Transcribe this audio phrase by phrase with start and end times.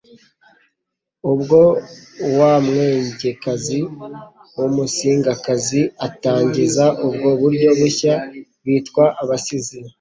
[1.31, 1.59] ubwo
[2.37, 3.79] wa mwengekazi
[4.57, 8.13] w'umusingakazi atangiza ubwo buryo bushya,
[8.65, 9.79] bitwa ABASIZI.